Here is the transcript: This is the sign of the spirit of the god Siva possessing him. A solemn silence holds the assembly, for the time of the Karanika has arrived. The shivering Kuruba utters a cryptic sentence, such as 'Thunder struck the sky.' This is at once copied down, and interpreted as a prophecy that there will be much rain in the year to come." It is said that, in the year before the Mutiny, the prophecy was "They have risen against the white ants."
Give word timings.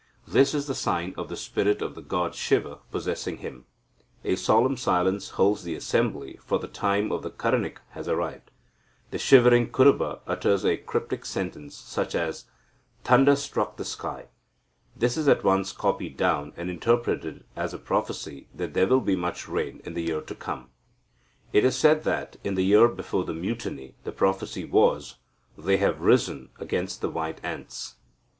This 0.27 0.55
is 0.55 0.65
the 0.65 0.73
sign 0.73 1.13
of 1.15 1.29
the 1.29 1.37
spirit 1.37 1.79
of 1.79 1.93
the 1.93 2.01
god 2.01 2.33
Siva 2.33 2.79
possessing 2.89 3.37
him. 3.37 3.65
A 4.23 4.35
solemn 4.35 4.75
silence 4.75 5.29
holds 5.37 5.61
the 5.63 5.75
assembly, 5.75 6.39
for 6.43 6.57
the 6.57 6.67
time 6.67 7.11
of 7.11 7.21
the 7.21 7.29
Karanika 7.29 7.81
has 7.91 8.07
arrived. 8.07 8.49
The 9.11 9.19
shivering 9.19 9.69
Kuruba 9.69 10.21
utters 10.25 10.65
a 10.65 10.77
cryptic 10.77 11.23
sentence, 11.23 11.75
such 11.77 12.15
as 12.15 12.45
'Thunder 13.03 13.35
struck 13.35 13.77
the 13.77 13.85
sky.' 13.85 14.29
This 14.95 15.17
is 15.17 15.27
at 15.27 15.43
once 15.43 15.71
copied 15.71 16.17
down, 16.17 16.53
and 16.57 16.71
interpreted 16.71 17.43
as 17.55 17.71
a 17.71 17.77
prophecy 17.77 18.47
that 18.55 18.73
there 18.73 18.87
will 18.87 19.01
be 19.01 19.15
much 19.15 19.47
rain 19.47 19.83
in 19.85 19.93
the 19.93 20.01
year 20.01 20.21
to 20.21 20.33
come." 20.33 20.71
It 21.53 21.63
is 21.63 21.75
said 21.77 22.05
that, 22.05 22.37
in 22.43 22.55
the 22.55 22.65
year 22.65 22.87
before 22.87 23.23
the 23.23 23.35
Mutiny, 23.35 23.93
the 24.03 24.11
prophecy 24.11 24.65
was 24.65 25.17
"They 25.55 25.77
have 25.77 26.01
risen 26.01 26.49
against 26.57 27.01
the 27.01 27.09
white 27.11 27.39
ants." 27.43 27.97